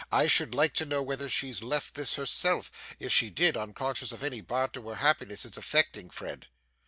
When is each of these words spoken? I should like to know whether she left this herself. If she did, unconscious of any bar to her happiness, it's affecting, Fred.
I 0.11 0.25
should 0.25 0.55
like 0.55 0.73
to 0.77 0.85
know 0.87 1.03
whether 1.03 1.29
she 1.29 1.53
left 1.53 1.93
this 1.93 2.15
herself. 2.15 2.71
If 2.99 3.13
she 3.13 3.29
did, 3.29 3.55
unconscious 3.55 4.11
of 4.11 4.23
any 4.23 4.41
bar 4.41 4.67
to 4.69 4.89
her 4.89 4.95
happiness, 4.95 5.45
it's 5.45 5.59
affecting, 5.59 6.09
Fred. 6.09 6.47